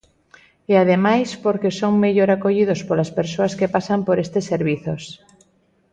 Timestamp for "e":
0.71-0.73